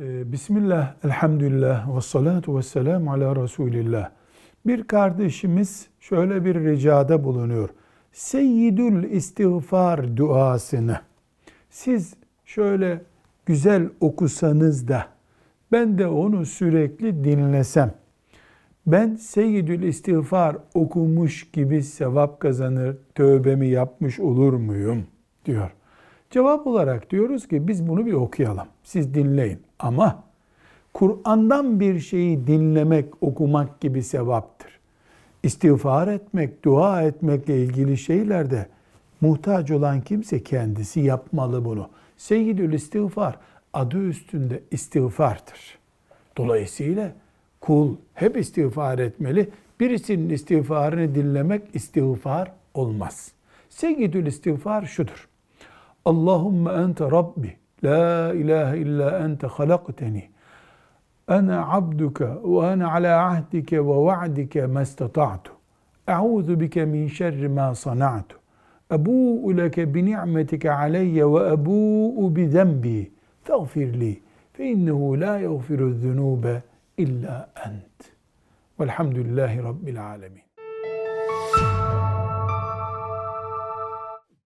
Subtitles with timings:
[0.00, 4.10] Ee, Bismillah, elhamdülillah ve salatu ve selamu ala Resulillah.
[4.66, 7.68] Bir kardeşimiz şöyle bir ricada bulunuyor.
[8.12, 11.00] Seyyidül istiğfar duasını
[11.70, 13.00] siz şöyle
[13.46, 15.06] güzel okusanız da
[15.72, 17.94] ben de onu sürekli dinlesem
[18.86, 25.06] ben Seyyidül istiğfar okumuş gibi sevap kazanır, tövbemi yapmış olur muyum?
[25.44, 25.70] diyor.
[26.30, 28.66] Cevap olarak diyoruz ki biz bunu bir okuyalım.
[28.82, 29.58] Siz dinleyin.
[29.84, 30.22] Ama
[30.94, 34.80] Kur'an'dan bir şeyi dinlemek, okumak gibi sevaptır.
[35.42, 38.66] İstiğfar etmek, dua etmekle ilgili şeylerde
[39.20, 41.88] muhtaç olan kimse kendisi yapmalı bunu.
[42.16, 43.38] Seyyidül istiğfar
[43.72, 45.78] adı üstünde istiğfardır.
[46.36, 47.12] Dolayısıyla
[47.60, 49.50] kul hep istiğfar etmeli.
[49.80, 53.32] Birisinin istiğfarını dinlemek istiğfar olmaz.
[53.68, 55.28] Seyyidül istiğfar şudur.
[56.04, 60.30] Allahümme ente Rabbi, لا إله إلا أنت خلقتني.
[61.30, 65.46] أنا عبدك وأنا على عهدك ووعدك ما استطعت.
[66.08, 68.32] أعوذ بك من شر ما صنعت.
[68.90, 73.12] أبوء لك بنعمتك علي وأبوء بذنبي.
[73.44, 74.14] فاغفر لي
[74.54, 76.60] فإنه لا يغفر الذنوب
[76.98, 78.00] إلا أنت.
[78.78, 80.44] والحمد لله رب العالمين.